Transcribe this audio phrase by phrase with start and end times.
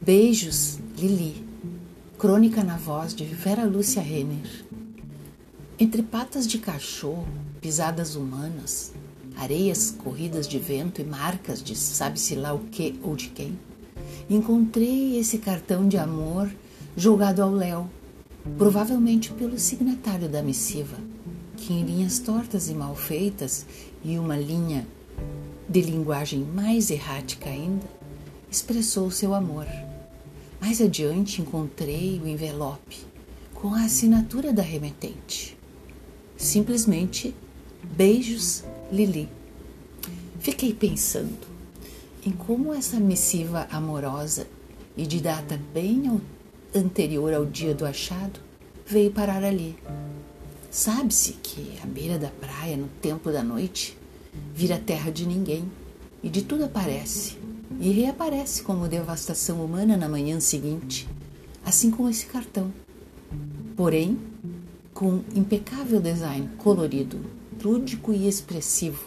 [0.00, 1.44] Beijos, Lili.
[2.18, 4.64] Crônica na voz de Vera Lúcia Renner.
[5.78, 7.26] Entre patas de cachorro,
[7.60, 8.92] pisadas humanas,
[9.36, 13.58] areias corridas de vento e marcas de sabe-se lá o que ou de quem,
[14.28, 16.50] encontrei esse cartão de amor
[16.96, 17.88] jogado ao léu,
[18.56, 20.96] provavelmente pelo signatário da missiva,
[21.56, 23.66] que em linhas tortas e mal feitas
[24.04, 24.86] e uma linha
[25.68, 27.86] de linguagem mais errática ainda,
[28.50, 29.66] expressou seu amor.
[30.60, 32.98] Mais adiante encontrei o envelope
[33.52, 35.56] com a assinatura da remetente.
[36.36, 37.34] Simplesmente
[37.82, 39.28] beijos, Lili.
[40.40, 41.46] Fiquei pensando
[42.24, 44.46] em como essa missiva amorosa
[44.96, 46.20] e de data bem
[46.74, 48.40] anterior ao dia do achado
[48.86, 49.76] veio parar ali.
[50.70, 53.96] Sabe-se que à beira da praia, no tempo da noite,
[54.54, 55.70] vira terra de ninguém.
[56.22, 57.36] E de tudo aparece.
[57.78, 61.08] E reaparece como devastação humana na manhã seguinte,
[61.64, 62.72] assim como esse cartão.
[63.76, 64.18] Porém,
[64.94, 67.20] com impecável design colorido,
[67.62, 69.04] lúdico e expressivo,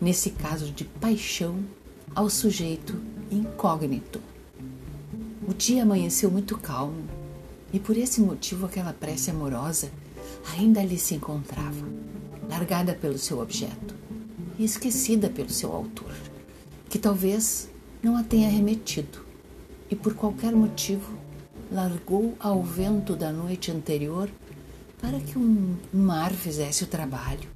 [0.00, 1.58] nesse caso de paixão
[2.14, 2.98] ao sujeito
[3.30, 4.20] incógnito.
[5.46, 7.04] O dia amanheceu muito calmo.
[7.72, 9.90] E por esse motivo aquela prece amorosa
[10.56, 11.84] ainda ali se encontrava,
[12.48, 14.05] largada pelo seu objeto
[14.58, 16.14] e esquecida pelo seu autor,
[16.88, 17.68] que talvez
[18.02, 19.24] não a tenha remetido
[19.90, 21.16] e por qualquer motivo
[21.70, 24.28] largou ao vento da noite anterior
[25.00, 27.48] para que um mar fizesse o trabalho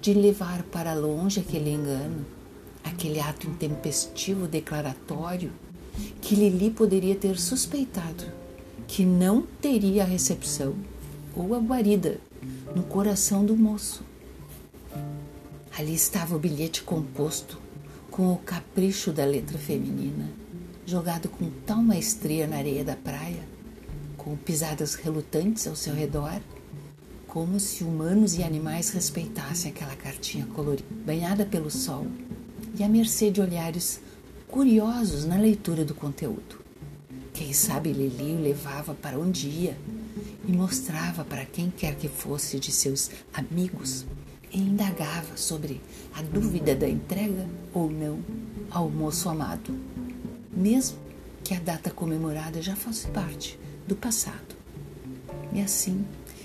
[0.00, 2.24] de levar para longe aquele engano,
[2.82, 5.52] aquele ato intempestivo declaratório
[6.20, 8.24] que Lili poderia ter suspeitado
[8.86, 10.74] que não teria a recepção
[11.34, 12.18] ou a guarida
[12.74, 14.02] no coração do moço.
[15.80, 17.58] Ali estava o bilhete composto
[18.10, 20.30] com o capricho da letra feminina,
[20.84, 23.48] jogado com tal maestria na areia da praia,
[24.14, 26.38] com pisadas relutantes ao seu redor,
[27.26, 32.06] como se humanos e animais respeitassem aquela cartinha colorida, banhada pelo sol
[32.78, 34.02] e à mercê de olhares
[34.48, 36.60] curiosos na leitura do conteúdo.
[37.32, 39.78] Quem sabe Lili o levava para onde ia
[40.46, 44.04] e mostrava para quem quer que fosse de seus amigos
[44.52, 45.80] e indagava sobre
[46.14, 48.20] a dúvida da entrega ou não
[48.70, 49.74] ao moço amado,
[50.52, 50.98] mesmo
[51.42, 54.56] que a data comemorada já fosse parte do passado.
[55.52, 56.04] E assim,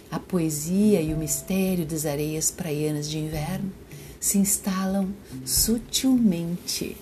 [0.09, 3.71] a poesia e o mistério das areias praianas de inverno
[4.19, 5.09] se instalam
[5.45, 6.97] sutilmente